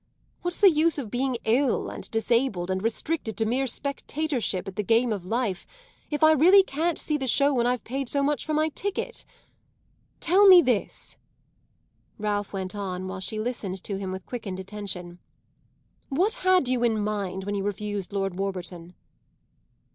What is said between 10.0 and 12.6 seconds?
Tell me this," Ralph